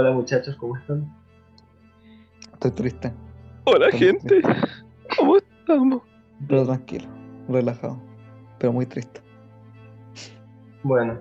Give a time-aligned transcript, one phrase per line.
[0.00, 1.14] Hola muchachos, ¿cómo están?
[2.54, 3.12] Estoy triste,
[3.64, 4.40] Hola Estoy gente,
[5.18, 6.02] ¿cómo estamos?
[6.48, 7.06] pero tranquilo,
[7.50, 8.00] relajado,
[8.58, 9.20] pero muy triste.
[10.84, 11.18] Bueno,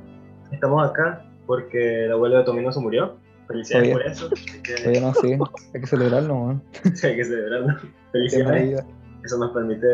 [0.50, 3.18] estamos acá porque el abuelo de Tomino se murió.
[3.50, 3.94] Felicidades Oye.
[3.94, 4.30] por eso.
[4.31, 5.34] Así que Oye, no, sí,
[5.73, 6.64] hay que celebrarlo, man.
[6.93, 7.75] sí, hay que celebrarlo.
[8.14, 8.86] Felicidades.
[9.25, 9.88] Eso nos permite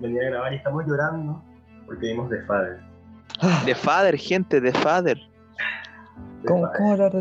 [0.00, 1.44] venir a grabar y estamos llorando
[1.84, 2.80] porque vimos The Father.
[3.42, 5.18] Ah, The Father, gente, The Father.
[6.40, 6.78] The ¿Cómo, Father.
[6.78, 7.20] ¿Cómo hablar de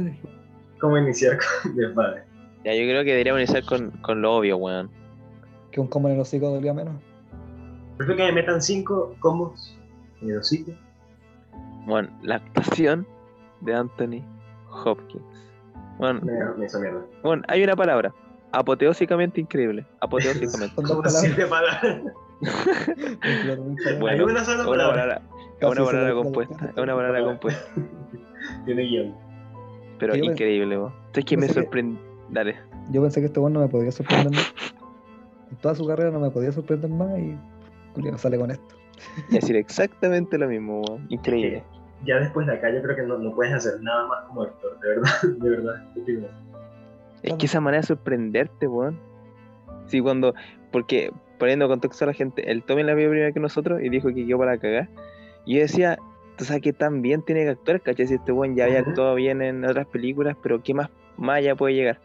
[0.81, 2.23] ¿Cómo iniciar con The Father?
[2.65, 4.89] Ya, yo creo que deberíamos iniciar con, con lo obvio, weón.
[5.71, 6.95] que un combo en el hocico dolía menos?
[7.97, 9.77] Prefiero que me metan cinco combos
[10.21, 10.71] en el hocico.
[11.85, 13.07] Bueno, la actuación
[13.61, 14.21] de Anthony
[14.85, 15.23] Hopkins.
[15.97, 17.01] Bueno, Me, me hizo mierda.
[17.23, 18.13] bueno, hay una palabra.
[18.53, 19.85] Apoteósicamente increíble.
[20.01, 20.75] Apoteósicamente.
[20.75, 21.21] Con dos palabras.
[21.21, 22.01] siete palabras.
[23.99, 24.93] Bueno, Hay una sola es una palabra.
[24.93, 25.21] palabra,
[25.61, 26.73] una palabra compuesta.
[26.77, 27.71] una palabra compuesta.
[28.65, 29.15] Tiene guion.
[30.01, 30.93] Pero Yo increíble, weón.
[31.13, 32.01] Es que me sorprende.
[32.29, 32.55] Dale.
[32.89, 34.53] Yo pensé que este weón no me podía sorprender más.
[35.51, 37.37] En toda su carrera no me podía sorprender más y
[37.93, 38.73] Julio sale con esto.
[39.29, 41.05] Y decir exactamente lo mismo, weón.
[41.09, 41.63] Increíble.
[42.03, 44.79] Ya después de acá yo creo que no, no puedes hacer nada más como actor,
[44.79, 45.83] de verdad, de verdad.
[47.21, 48.97] Es que esa manera de sorprenderte, weón.
[49.85, 50.33] Sí, cuando.
[50.71, 54.07] Porque, poniendo contexto a la gente, el Tommy la vio primero que nosotros y dijo
[54.07, 54.89] que quedó para cagar.
[55.45, 55.99] Y yo decía,
[56.37, 58.07] tú sabes que tan bien tiene que actuar, ¿cachai?
[58.07, 58.89] Si este weón ya había Ujú.
[58.89, 61.99] actuado bien en otras películas, pero ¿qué más, más allá puede llegar?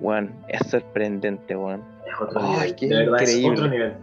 [0.00, 1.82] Weón, es sorprendente, weón.
[2.06, 2.76] Es otro Ay, nivel.
[2.76, 3.46] qué De verdad, increíble.
[3.54, 3.96] es otro nivel.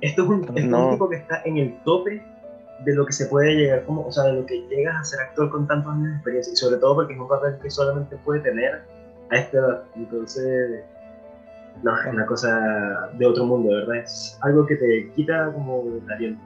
[0.00, 0.90] Esto es un, esto es un No.
[0.90, 2.22] tipo que está en el tope
[2.84, 5.20] de lo que se puede llegar, como, o sea, de lo que llegas a ser
[5.20, 6.52] actor con tantos años de experiencia.
[6.52, 8.82] Y sobre todo porque es un papel que solamente puede tener
[9.30, 9.82] a esta edad.
[9.96, 10.84] Entonces,
[11.82, 13.96] no, es una cosa de otro mundo, de verdad.
[13.96, 16.40] Es algo que te quita como el aliento.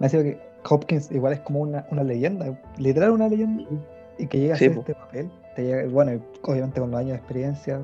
[0.00, 2.46] Me ha sido que Hopkins igual es como una, una leyenda,
[2.78, 3.64] literal una leyenda,
[4.18, 4.80] y que llega a Sí, hacer po.
[4.80, 5.30] este papel.
[5.56, 7.80] Te llega, bueno, obviamente con los años de experiencia.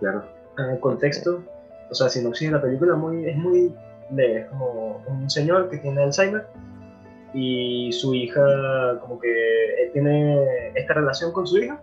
[0.00, 0.24] Claro.
[0.58, 1.42] En el contexto,
[1.90, 3.74] o sea, sinopsis de la película muy, es muy
[4.10, 4.40] leve.
[4.40, 6.46] Es como un señor que tiene Alzheimer
[7.34, 8.42] y su hija,
[9.00, 9.28] como que
[9.84, 11.80] él tiene esta relación con su hija,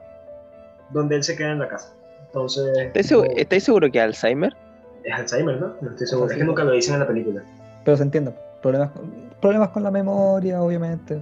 [0.91, 1.93] donde él se queda en la casa.
[2.27, 4.55] Entonces, ¿Estáis seguro, como- estáis seguro que es Alzheimer?
[5.03, 5.73] es Alzheimer, ¿no?
[5.81, 6.29] No estoy seguro.
[6.29, 7.41] Es que nunca lo dicen en la película.
[7.85, 8.33] Pero se entiende.
[8.61, 11.21] Problemas con, problemas con la memoria, obviamente.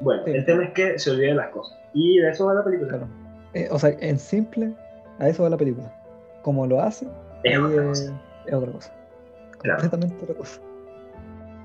[0.00, 0.30] Bueno, Sí.
[0.32, 1.78] el tema es que se olvida de las cosas.
[1.92, 2.88] Y de eso va la película.
[2.90, 3.06] Claro.
[3.54, 4.72] Eh, o sea, en simple,
[5.18, 5.92] a eso va la película.
[6.42, 7.06] Como lo hace,
[7.44, 8.20] Es ahí otra es, cosa.
[8.46, 8.92] es otra cosa.
[9.58, 9.80] Claro.
[9.80, 10.60] Completamente otra cosa.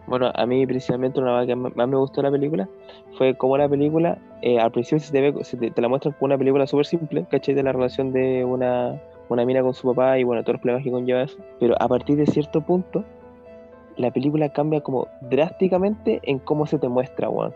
[0.08, 2.70] Bueno, a mí principalmente una cosa que más me gustó de la película
[3.18, 6.14] fue como la película, eh, al principio se te, ve- se te, te la muestran
[6.14, 7.56] como una película súper simple, ¿cachai?
[7.56, 10.84] De la relación de una, una mina con su papá y bueno, todos los problemas
[10.84, 11.38] que conlleva eso.
[11.60, 13.04] Pero a partir de cierto punto,
[13.98, 17.54] la película cambia como drásticamente en cómo se te muestra, weón.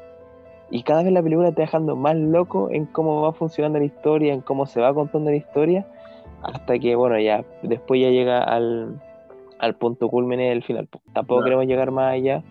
[0.72, 4.34] Y cada vez la película te dejando más loco en cómo va funcionando la historia,
[4.34, 5.86] en cómo se va contando la historia,
[6.44, 9.02] hasta que, bueno, ya después ya llega al,
[9.58, 10.88] al punto culmine del final.
[11.14, 12.44] Tampoco queremos llegar más allá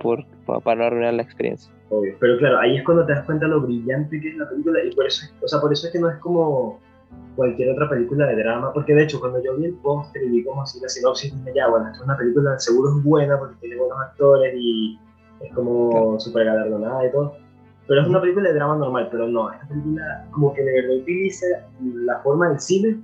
[0.00, 1.70] por, pa- para no arruinar la experiencia.
[1.90, 2.14] Obvio.
[2.18, 4.92] Pero claro, ahí es cuando te das cuenta lo brillante que es la película y
[4.94, 6.80] por eso, o sea, por eso es que no es como
[7.36, 10.44] cualquier otra película de drama, porque de hecho cuando yo vi el póster y vi
[10.44, 13.56] como así la sinopsis, dije, ya, bueno, esto es una película seguro es buena porque
[13.60, 14.98] tiene buenos actores y
[15.40, 16.20] es como Claro.
[16.20, 17.34] súper galardonada y todo,
[17.86, 20.96] pero es una película de drama normal, pero no, esta película como que de verdad
[20.96, 21.46] utiliza
[21.82, 22.96] la forma del cine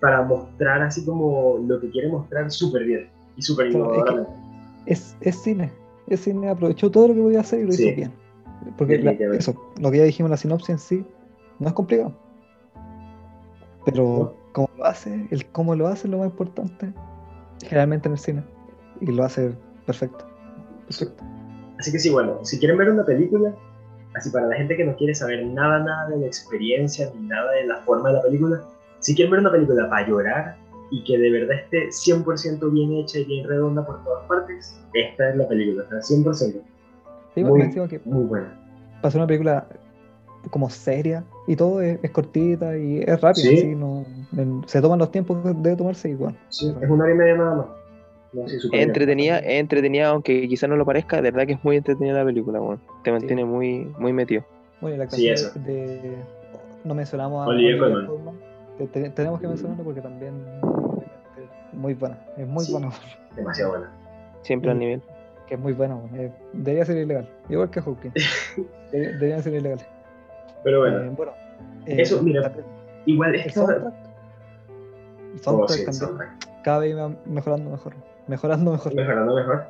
[0.00, 4.92] para mostrar así como lo que quiere mostrar súper bien y súper Claro, es que-.
[4.92, 5.70] Es, es cine.
[6.08, 7.86] Es cine, aprovechó todo lo que podía hacer y lo Sí.
[7.86, 8.12] hizo bien.
[8.76, 11.06] Porque la- eso, lo que ya dijimos, la sinopsis en sí,
[11.60, 12.12] no es complicado.
[13.84, 16.92] Pero cómo lo hace, el cómo lo hace es lo más importante,
[17.62, 18.44] generalmente en el cine.
[19.00, 19.52] Y lo hace
[19.86, 20.24] perfecto.
[20.86, 21.24] Perfecto.
[21.78, 23.54] Así que sí, bueno, si quieren ver una película,
[24.14, 27.50] así para la gente que no quiere saber nada, nada de la experiencia ni nada
[27.52, 28.60] de la forma de la película,
[29.00, 30.56] si quieren ver una película para llorar
[30.92, 35.30] y que de verdad esté 100% bien hecha y bien redonda por todas partes, esta
[35.30, 36.62] es la película, o sea, 100%.
[37.34, 38.54] Sí, Muy- que Muy buena.
[39.00, 39.66] para ser una película
[40.50, 43.54] como seria y todo es, es cortita y es rápida, Sí.
[43.58, 44.04] así, no,
[44.36, 46.36] en- se toman los tiempos que debe tomarse y bueno.
[46.48, 47.66] Sí, es una hora y media nada más.
[48.32, 48.82] No, sí, Es bien.
[48.84, 52.60] entretenida, entretenida, aunque quizás no lo parezca, de verdad que es muy entretenida la película,
[52.60, 52.80] weón.
[53.04, 54.42] Te mantiene muy, muy metido.
[54.80, 56.16] Bueno, y la Sí, actuación de, de-
[56.84, 58.34] no mencionamos a Olivia Olivia Colman.
[59.14, 60.32] Tenemos que mencionarlo porque también
[61.72, 62.72] es muy buena, es muy Sí.
[62.72, 62.90] buena,
[63.36, 63.90] Demasiado buena.
[64.42, 64.84] Siempre al Sí.
[64.84, 65.02] nivel.
[65.48, 68.14] que es muy buena, eh, debería ser ilegal, igual que Hawkins,
[68.90, 69.86] Debería- deberían ser ilegales.
[70.64, 71.32] Pero bueno, Eh, bueno,
[71.86, 72.52] eh, Eso, mira,
[73.06, 73.50] igual es que...
[73.50, 73.92] soundtrack, el
[75.34, 76.62] Oh, soundtrack sí, también soundtrack.
[76.62, 77.94] cada vez va mejorando mejor,
[78.28, 78.94] mejorando mejor.
[78.94, 79.64] Mejorando mejor.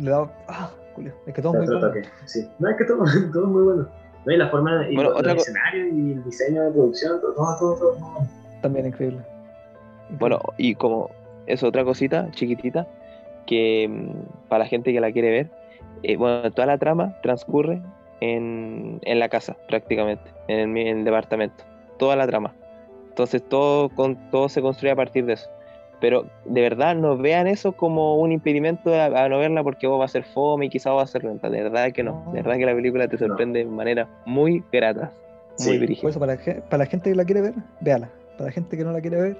[0.00, 1.88] Le da, ah, Julio, es que todo es muy bueno.
[1.88, 2.02] toque.
[2.26, 2.48] Sí.
[2.58, 3.88] No, es que todo, todo es muy bueno.
[4.24, 4.32] ¿no?
[4.32, 7.56] Y la forma, y Bueno, otra los escenarios y el diseño de producción, todo, todo,
[7.58, 7.76] todo.
[7.78, 7.98] todo.
[8.62, 9.18] También increíble.
[10.18, 11.10] Bueno, y como
[11.46, 12.86] es otra cosita chiquitita,
[13.46, 15.50] que mm, para la gente que la quiere ver,
[16.02, 17.82] eh, bueno, toda la trama transcurre
[18.32, 21.64] en, en la casa, prácticamente, en el, en el departamento,
[21.98, 22.54] toda la trama.
[23.08, 25.48] Entonces todo, con, todo se construye a partir de eso.
[26.00, 30.00] Pero de verdad no vean eso como un impedimento a, a no verla porque vos
[30.00, 31.48] va a ser fome y quizás va a ser lenta.
[31.48, 32.24] De verdad que no.
[32.32, 35.12] De verdad que la película te sorprende de manera muy grata,
[35.60, 35.96] muy Sí.
[36.00, 36.36] Por eso, para,
[36.68, 38.10] para la gente que la quiere ver, véala.
[38.36, 39.36] Para la gente que no la quiere ver,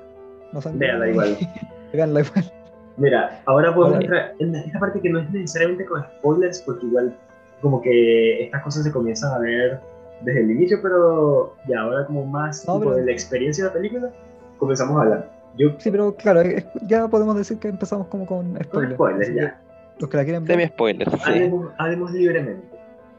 [0.52, 0.78] no saben.
[0.78, 1.36] Véala igual.
[1.92, 2.52] Véanla igual.
[2.96, 7.16] Mira, ahora podemos entrar en esta parte que no es necesariamente con spoilers, porque igual
[7.64, 9.80] como que estas cosas se comienzan a ver
[10.20, 13.70] desde el inicio, pero ya ahora como más No, tipo pero- de la experiencia de
[13.70, 14.10] la película,
[14.58, 15.30] comenzamos a hablar.
[15.56, 16.42] Yo, Sí, pero claro,
[16.86, 18.94] ya podemos decir que empezamos como con con spoilers.
[18.94, 19.60] spoilers, Así que ya.
[20.00, 21.16] Los que la quieren ver, Semi-spoiler, sí.
[21.24, 22.66] Hablemos, hablemos libremente.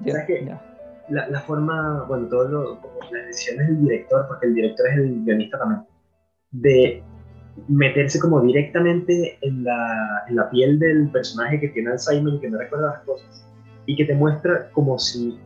[0.01, 0.45] ya, ¿sabes qué?
[0.45, 0.61] ya.
[1.09, 4.97] La, la forma, bueno, todo lo, como las decisiones del director, porque el director es
[4.97, 5.81] el guionista también,
[6.51, 7.03] de
[7.69, 12.49] meterse como directamente en la, en la piel del personaje que tiene Alzheimer y que
[12.49, 13.47] no recuerda las cosas,
[13.85, 15.37] y que te muestra como si,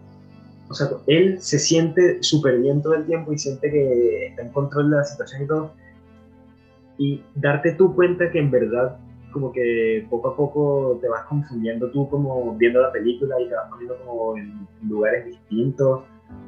[0.69, 4.49] o sea, él se siente súper bien todo el tiempo y siente que está en
[4.49, 5.71] control de la situación y todo,
[6.97, 8.97] y darte tú cuenta que en verdad
[9.31, 13.55] como que poco a poco te vas confundiendo tú como viendo la película y te
[13.55, 16.01] vas poniendo como en lugares distintos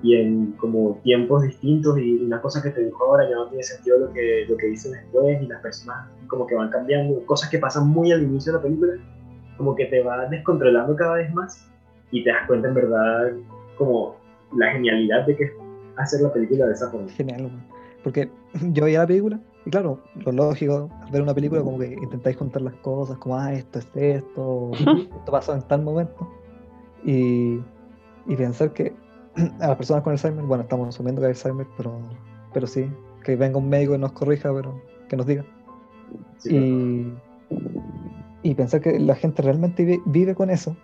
[0.04, 3.64] y en como tiempos distintos y una cosa que te dijo ahora ya no tiene
[3.64, 7.50] sentido lo que, lo que dice después y las personas como que van cambiando, cosas
[7.50, 8.94] que pasan muy al inicio de la película,
[9.58, 11.71] como que te va descontrolando cada vez más
[12.12, 13.32] y te das cuenta en verdad
[13.78, 14.16] como
[14.56, 15.52] la genialidad de que es
[15.98, 17.10] hacer la película de esa forma.
[17.10, 17.50] Genial.
[18.04, 18.30] Porque
[18.74, 22.36] yo veía la película y claro, lo lógico, al ver una película como que intentáis
[22.36, 26.28] contar las cosas, como, ah, esto es esto, esto pasó en tal momento.
[27.04, 27.60] Y,
[28.28, 28.94] y pensar que
[29.60, 32.00] a las personas con Alzheimer, bueno, estamos asumiendo que hay Alzheimer, pero,
[32.54, 32.92] pero sí,
[33.24, 35.46] que venga un médico y nos corrija, pero que nos diga.
[36.38, 40.76] Sí, y, y pensar que la gente realmente vi- vive con eso.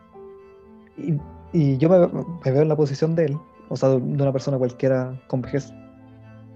[0.97, 1.19] Y,
[1.53, 2.07] y yo me,
[2.45, 3.37] me veo en la posición de él,
[3.69, 5.71] o sea, de una persona cualquiera con vejez.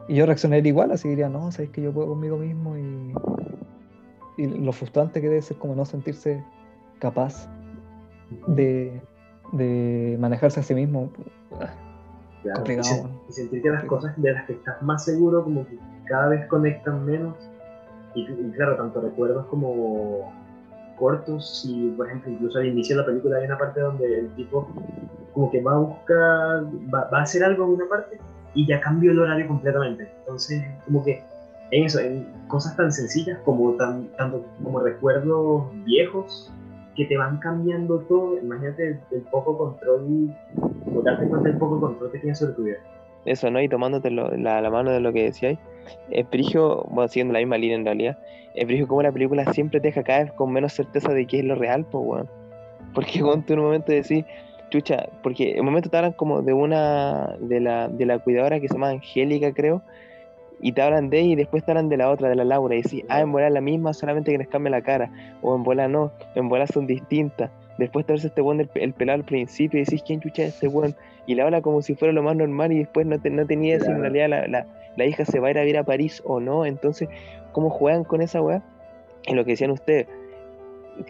[0.08, 3.14] Y yo reaccionaría igual, así diría, no, sabes que yo puedo conmigo mismo y,
[4.38, 6.44] y lo frustrante que debe ser como no sentirse
[7.00, 7.48] capaz
[8.48, 9.02] de,
[9.52, 11.12] de manejarse a sí mismo.
[12.42, 15.78] Claro, y, sentir que las cosas de las que estás más seguro como que
[16.08, 17.36] cada vez conectan menos
[18.16, 20.34] y, y claro, tanto recuerdos como
[21.02, 24.30] cortos y por ejemplo incluso al inicio de la película hay una parte donde el
[24.36, 24.68] tipo
[25.34, 26.64] como que va a buscar,
[26.94, 28.20] va, a hacer algo en una parte
[28.54, 30.12] y ya cambió el horario completamente.
[30.20, 31.24] Entonces como que
[31.72, 36.52] en eso, en cosas tan sencillas como tan, tanto como recuerdos viejos
[36.96, 40.36] que te van cambiando todo, imagínate el poco control
[40.86, 42.78] como darte cuenta del poco control que tienes sobre tu vida.
[43.26, 43.62] Eso, ¿no?
[43.62, 45.60] Y tomándote lo- la, la mano de lo que decíais,
[46.10, 48.18] es brigio, bueno, siguiendo la misma línea en realidad,
[48.54, 51.56] es como la película siempre te deja caer con menos certeza de qué es lo
[51.56, 52.30] real, pues, weón.
[52.94, 54.26] Porque cuando en un momento decís,
[54.70, 58.60] chucha, porque en un momento te hablan como de una, de la, de la cuidadora
[58.60, 59.82] que se llama Angélica, creo,
[60.60, 62.76] y te hablan de ella y después te hablan de la otra, de la Laura,
[62.76, 65.56] y decís, ah, en bola es la misma, solamente que les cambia la cara, o
[65.56, 67.50] en bola no, en bola son distintas.
[67.78, 70.54] Después te ves este weón el, el pelado al principio y decís, ¿quién chucha es
[70.56, 70.96] este weón?
[71.28, 73.80] y le habla como si fuera lo más normal y después no, te- no tenía
[73.80, 74.02] si en Claro.
[74.14, 74.66] realidad la, la,
[74.98, 76.66] la hija se va a ir a vivir a París o no.
[76.66, 77.10] Entonces,
[77.52, 78.64] ¿cómo juegan con esa weá?
[79.28, 80.08] Y lo que decían ustedes,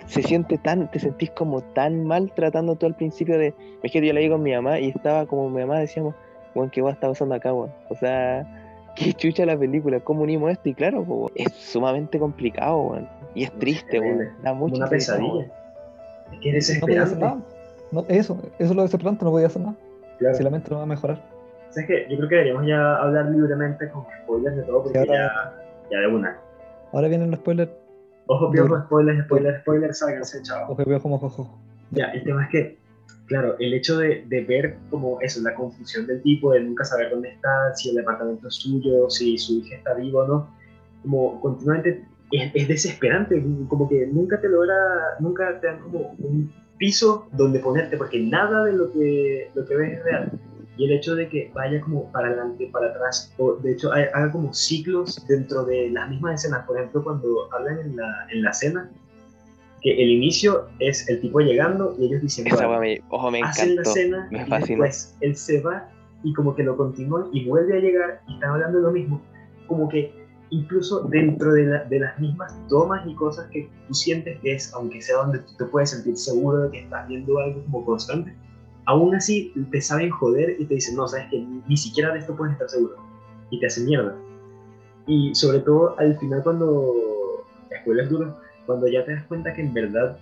[0.08, 3.54] se siente tan, te sentís como tan mal tratando todo al principio de.
[3.84, 6.14] Es que yo le digo con mi mamá y estaba como mi mamá decíamos,
[6.56, 7.72] weón, ¿qué weá está pasando acá, weón?
[7.90, 8.46] O sea,
[8.96, 10.70] qué chucha la película, ¿cómo unimos esto?
[10.70, 13.08] Y claro, po, es sumamente complicado, weón.
[13.34, 14.28] Y es triste, weón.
[14.44, 15.46] Da mucha una pesadilla.
[16.34, 17.38] Es que es No podía hacer nada.
[17.92, 19.76] No, eso, eso es lo desesperante, no podía hacer nada.
[20.20, 20.36] Claro.
[20.36, 21.22] Si la mente no va a mejorar.
[21.72, 22.08] ¿Sabes qué?
[22.10, 25.58] Yo creo que deberíamos ya hablar libremente con spoilers de todo, porque Sí, ahora-
[25.90, 26.38] ya, ya de una.
[26.94, 27.72] Ahora vienen los spoilers,
[28.28, 30.76] Ojo, piojo, spoilers, spoilers, spoilers, sálganse, chao.
[30.76, 31.58] que veo como jojo.
[31.92, 32.78] Ya, el tema es que,
[33.26, 37.10] claro, el hecho de, de ver como eso, la confusión del tipo, de nunca saber
[37.10, 40.50] dónde está, si el departamento es suyo, si su hija está viva o no,
[41.02, 44.76] como continuamente es, es desesperante, como que nunca te logra,
[45.20, 49.76] nunca te dan como un piso donde ponerte, porque nada de lo que, lo que
[49.76, 50.32] ves es real.
[50.78, 54.32] Y el hecho de que vaya como para adelante, para atrás, o de hecho haga
[54.32, 58.54] como ciclos dentro de las mismas escenas, por ejemplo, cuando hablan en la, en la
[58.54, 58.90] cena,
[59.82, 63.76] que el inicio es el tipo llegando y ellos diciendo Esa me, ojo, me hacen
[63.76, 63.94] la encantó.
[63.94, 65.90] cena me y después él se va
[66.24, 69.22] y como que lo continúan y vuelve a llegar y están hablando de lo mismo.
[69.68, 70.14] Como que
[70.52, 74.74] incluso dentro de, la- de las mismas tomas y cosas que tú sientes que es,
[74.74, 78.36] aunque sea donde tú te puedes sentir seguro de que estás viendo algo como constante,
[78.86, 82.36] aún así te saben joder y te dicen, no, sabes que ni siquiera de esto
[82.36, 82.96] puedes estar seguro.
[83.50, 84.16] Y te hacen mierda.
[85.08, 86.94] Y sobre todo al final cuando,
[87.70, 90.18] escuela es duro, cuando ya te das cuenta que en verdad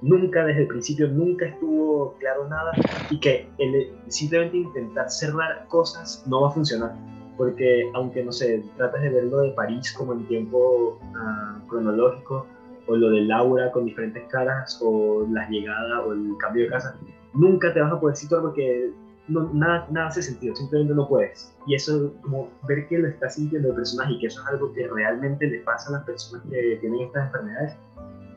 [0.00, 2.72] nunca desde el principio, nunca estuvo claro nada
[3.10, 6.94] y que el, simplemente intentar cerrar cosas no va a funcionar.
[7.38, 12.46] Porque aunque, no sé, tratas de ver lo de París como en tiempo ah, cronológico,
[12.86, 16.98] o lo de Laura con diferentes caras, o las llegadas, o el cambio de casa,
[17.32, 18.90] nunca te vas a poder situar porque
[19.28, 21.54] no, nada, nada hace sentido, simplemente no puedes.
[21.66, 24.72] Y eso, como ver que lo está sintiendo el personaje y que eso es algo
[24.72, 27.76] que realmente le pasa a las personas que tienen estas enfermedades,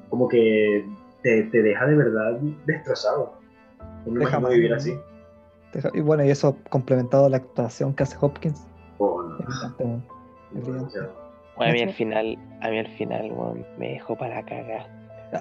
[0.10, 0.86] como que
[1.24, 3.34] te, te deja de verdad destrozado.
[4.06, 4.98] No me imagino vivir así.
[5.94, 8.68] Y bueno, y eso complementado a la actuación que hace Hopkins.
[11.56, 14.88] Bueno, a mí al final, a mí al final, bueno, me dejó para cagar.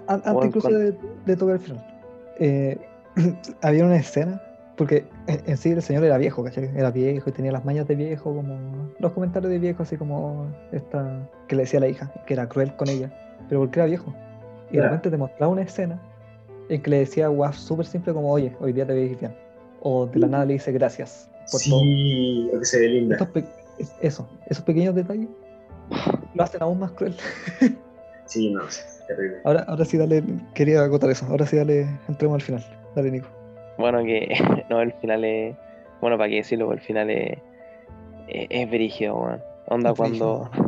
[0.06, 0.94] Antes incluso de,
[1.26, 1.86] de, tocar el final.
[2.38, 2.78] Eh,
[3.62, 4.40] había una escena,
[4.76, 6.70] porque en, sí el señor era viejo, ¿cachai?
[6.76, 10.46] Era viejo y tenía las mañas de viejo, como los comentarios de viejo, así como
[10.72, 13.10] esta que le decía a la hija, que era cruel con ella,
[13.48, 14.14] pero porque era viejo.
[14.70, 16.00] Y de repente te mostraba una escena
[16.68, 19.34] en que le decía guau súper simple como, oye, hoy día te veis bien.
[19.82, 22.60] O de la nada le dice gracias por sí, todo.
[22.60, 23.28] que se ve linda.
[24.00, 25.28] Eso, esos pequeños detalles
[26.34, 27.14] lo hacen aún más cruel.
[28.26, 29.38] sí, no, es terrible.
[29.44, 30.22] Ahora, ahora sí, dale,
[30.54, 31.26] quería agotar eso.
[31.26, 32.64] Ahora sí, dale, entremos al final.
[32.94, 33.28] Dale, Nico.
[33.78, 34.32] Bueno, que
[34.70, 35.56] no, el final es.
[36.00, 37.38] Bueno, para qué decirlo, el final es.
[38.28, 40.50] Es, es brígido, Onda cuando.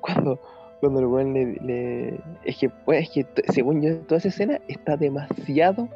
[0.00, 0.40] Cuando
[0.80, 4.96] cuando el weón le, Es que, pues, es que según yo, toda esa escena está
[4.96, 5.88] demasiado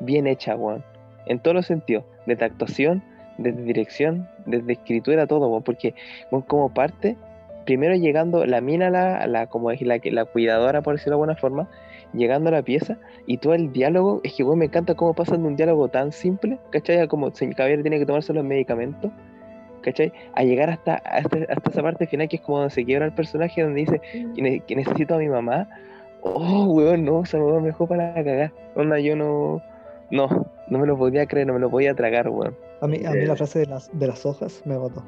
[0.00, 0.84] bien hecha, weón.
[1.26, 2.04] En todos los sentidos.
[2.26, 3.02] Desde actuación,
[3.38, 5.60] desde dirección, desde escritura, todo.
[5.60, 5.94] Porque,
[6.46, 7.16] como parte,
[7.64, 11.36] primero llegando la mina, la, la como es la, la cuidadora, por decirlo de alguna
[11.36, 11.68] forma,
[12.12, 15.42] llegando a la pieza y todo el diálogo, es que, weón, me encanta cómo pasan
[15.42, 17.06] de un diálogo tan simple, ¿cachai?
[17.08, 19.10] Como el caballero tiene que tomarse los medicamentos
[19.84, 20.12] ¿cachai?
[20.34, 23.62] A llegar hasta, hasta, esa parte final que es como donde se quiebra el personaje,
[23.62, 24.00] donde dice
[24.66, 25.68] que, necesito a mi mamá.
[26.22, 28.50] Oh, weón, no, mamá me dejó para cagar.
[28.74, 29.62] Onda, yo no,
[30.10, 32.56] no, no me lo podía creer, no me lo podía tragar, weón.
[32.84, 35.02] A mí, a mí la frase de las, de las hojas me mató.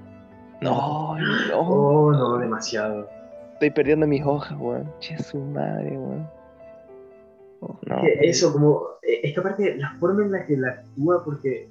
[0.62, 1.60] No, no.
[1.60, 3.06] Oh, no, demasiado.
[3.52, 4.90] Estoy perdiendo mis hojas, weón.
[5.00, 6.26] Che, su madre, weón.
[7.60, 8.00] Oh, no.
[8.22, 11.68] Eso, como, eh, es que aparte la forma en la que la actúa, porque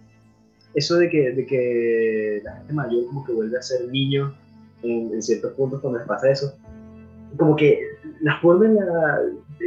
[0.76, 4.36] eso de que, de que la gente mayor como que vuelve a ser niño
[4.84, 6.56] en, ciertos puntos cuando les pasa eso,
[7.36, 7.82] como que
[8.22, 9.22] la forma en la,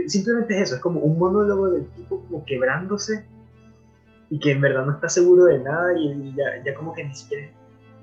[0.06, 3.24] simplemente es eso, es como un monólogo del tipo como quebrándose
[4.30, 7.14] y que en verdad no está seguro de nada y, ya, ya, como que ni
[7.14, 7.48] siquiera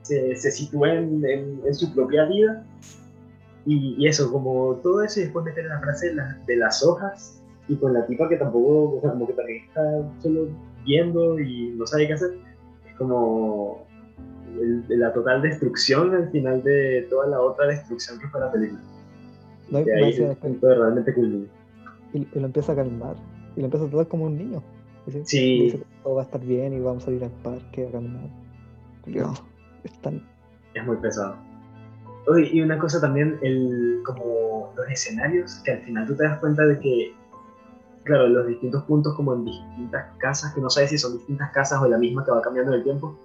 [0.01, 2.65] se, se sitúa en, en, su propia vida.
[3.65, 7.41] Y, y, eso, como todo eso y después meter la frase de, de, las hojas
[7.67, 9.81] y con la tipa que tampoco, o sea, como que también está
[10.21, 10.47] solo
[10.85, 12.37] viendo y no sabe qué hacer
[12.97, 13.85] como
[14.87, 18.81] la total destrucción al final de toda la otra destrucción que fue la película.
[19.69, 21.49] No, de ahí es punto de realmente cool.
[22.13, 23.15] Y, lo empieza a calmar,
[23.55, 24.63] y lo empieza a tratar como un niño.
[25.25, 25.63] Sí.
[25.63, 28.29] Dice, todo va a estar bien y vamos a ir al parque a caminar.
[29.83, 30.21] es, tan...
[30.75, 31.35] es muy pesado.
[32.27, 36.39] Oye, y una cosa también, el, como los escenarios, que al final tú te das
[36.39, 37.13] cuenta de que
[38.03, 41.81] claro, los distintos puntos como en distintas casas, que no sabes si son distintas casas
[41.81, 43.17] o la misma que va cambiando en el tiempo.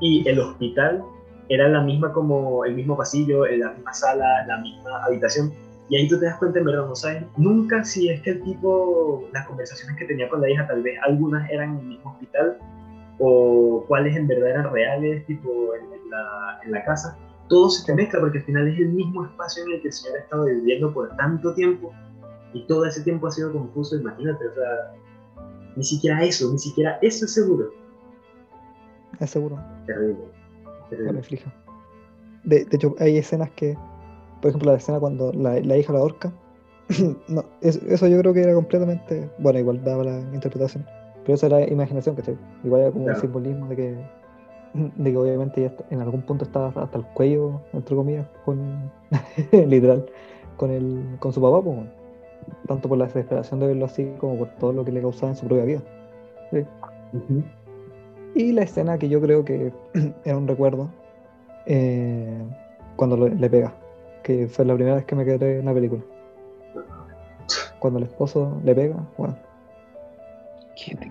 [0.00, 1.04] Y el hospital
[1.50, 5.52] era la misma como el mismo pasillo, en la misma sala, la misma habitación.
[5.92, 8.42] Y ahí tú te das cuenta, en verdad, no sabes nunca si es que el
[8.42, 12.12] tipo, las conversaciones que tenía con la hija, tal vez algunas eran en el mismo
[12.12, 12.56] hospital
[13.18, 17.18] o cuáles en verdad eran reales, tipo en, la, en la casa.
[17.50, 19.92] Todo se te mezcla porque al final es el mismo espacio en el que el
[19.92, 21.92] señor ha estado viviendo por tanto tiempo
[22.54, 24.94] y todo ese tiempo ha sido confuso, imagínate, o sea,
[25.76, 27.70] ni siquiera eso, ni siquiera eso es seguro.
[29.20, 29.58] Es seguro.
[29.84, 30.24] Terrible.
[30.88, 31.22] terrible.
[32.44, 33.76] De, de, hecho, hay escenas que,
[34.42, 36.32] por ejemplo, la escena cuando la, la hija la ahorca,
[37.28, 40.84] no, eso yo creo que era completamente, bueno, igual daba la interpretación,
[41.24, 43.96] pero esa era imaginación, que igual era como un simbolismo de que,
[44.74, 48.90] de que obviamente ya en algún punto estaba hasta el cuello, entre comillas, con,
[49.52, 50.06] literal,
[50.56, 51.78] con, el, con su papá, pues,
[52.66, 55.36] tanto por la desesperación de verlo así como por todo lo que le causaba en
[55.36, 55.82] su propia vida.
[58.34, 59.72] Y la escena que yo creo que
[60.24, 60.88] era un recuerdo,
[61.66, 62.42] eh,
[62.96, 63.72] cuando le pega,
[64.22, 66.02] que fue la primera vez que me quedé en la película.
[67.78, 69.36] Cuando el esposo le pega, bueno.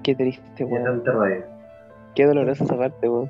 [0.04, 1.04] Qué, triste, weón.
[2.16, 3.30] Qué dolorosa esa parte, weón.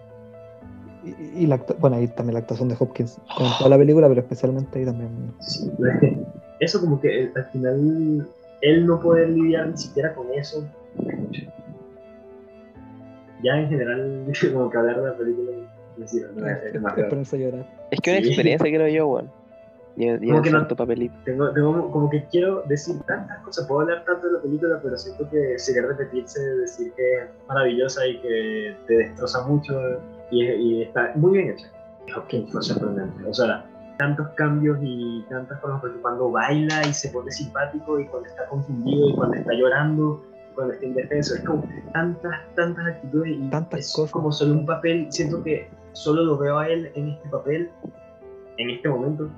[1.35, 4.79] Y, la, bueno, ahí también la actuación de Hopkins con toda la película, pero especialmente
[4.79, 5.33] ahí también.
[5.39, 5.71] Sí,
[6.59, 8.27] eso como que al final
[8.61, 10.63] él no poder lidiar ni siquiera con eso.
[13.43, 15.51] ya en general, como que hablar de la película
[15.97, 17.09] es decir, no, es, es demasiado.
[17.09, 17.65] Ponerse a llorar.
[17.91, 18.27] Es que una Sí.
[18.27, 19.40] experiencia creo yo, weón.
[19.95, 21.13] Como el que no- papelito.
[21.25, 24.98] Tengo, tengo como que quiero decir tantas cosas, puedo hablar tanto de la película, pero
[24.98, 29.74] siento que sería repetirse, decir que es maravillosa y que te destroza mucho
[30.31, 31.67] y, y está muy bien hecha.
[32.17, 33.65] Hopkins fue sorprendente, o sea,
[34.00, 38.48] tantos cambios y tantas cosas, porque cuando baila y se pone simpático y cuando está
[38.48, 43.50] confundido y cuando está llorando y cuando está indefenso, es como tantas, tantas actitudes y
[43.50, 44.12] Tantas es cosas.
[44.12, 47.69] como solo un papel, siento que solo lo veo a él en este papel,
[48.57, 49.29] en este momento,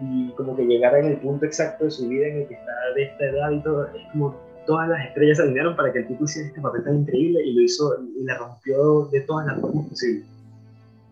[0.00, 2.72] y como que llegara en el punto exacto de su vida en el que está
[2.94, 4.36] de esta edad y todo, es como
[4.66, 7.54] todas las estrellas se alinearon para que el tipo hiciera este papel tan increíble y
[7.54, 10.26] lo hizo y la rompió de todas las formas posibles.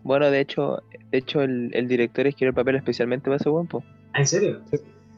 [0.03, 0.77] Bueno, de hecho,
[1.11, 3.83] de hecho el, el director escribió el papel especialmente para ese buen, po.
[4.13, 4.59] ¿Ah, ¿En serio?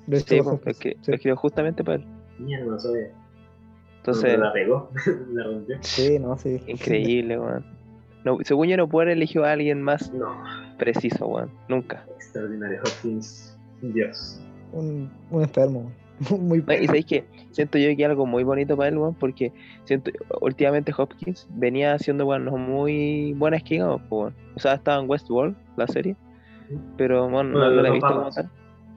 [0.07, 2.05] Lo Sí, lo escribió justamente para él.
[2.39, 3.09] Mierda, no sabía.
[3.97, 4.89] Entonces, la pegó,
[5.33, 5.77] la rompió.
[5.81, 6.61] Sí, no, sí.
[6.67, 7.65] increíble, weón.
[8.23, 10.27] No, según yo no puedo haber elegido a alguien más No,
[10.77, 11.51] preciso, weón.
[11.67, 12.05] Nunca.
[12.15, 12.79] extraordinario.
[12.81, 14.39] Hopkins, Dios.
[14.71, 15.91] Un, un enfermo.
[16.39, 19.51] Muy No, Y sabéis que siento yo que algo muy bonito para él, weón, porque
[19.83, 24.33] siento últimamente Hopkins venía haciendo weón, muy buenas que digamos, weón.
[24.55, 26.15] O sea, estaba en Westworld, la serie,
[26.97, 28.49] pero bueno, no, Bueno, no la he visto como tal.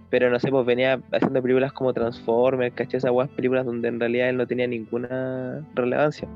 [0.08, 2.98] Pero no sé, pues venía haciendo películas como Transformers, ¿cachai?
[2.98, 6.26] Esas weas películas donde en realidad él no tenía ninguna relevancia.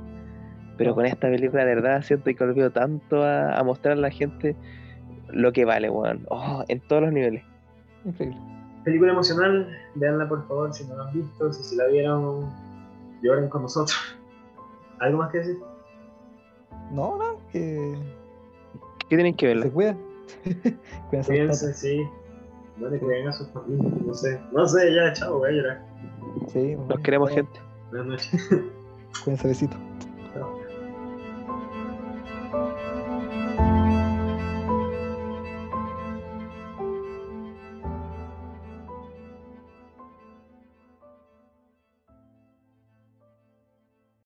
[0.77, 4.11] Pero con esta película, de verdad, siento que olvido tanto a, a mostrar a la
[4.11, 4.55] gente
[5.31, 6.25] lo que vale, weón.
[6.29, 7.43] Oh, en todos los niveles.
[8.05, 8.39] Increíble.
[8.85, 12.51] Película emocional, veanla por favor si no la han visto, si se la vieron,
[13.23, 13.97] lloren con nosotros.
[15.01, 15.59] ¿Algo más que decir?
[16.93, 17.97] No, no, que
[19.09, 19.71] ¿Qué tienen que se verla?
[19.73, 19.97] cuida.
[21.09, 22.03] Cuídense Cuídense, sí.
[22.77, 24.41] Bueno, que vean a sus familias, no sé.
[24.53, 25.87] No sé, ya, chao, voy a llorar.
[26.49, 27.61] Sí, Los queremos, bueno, gente.
[27.91, 28.51] Buenas noches.
[29.25, 29.77] Cuídense, besito.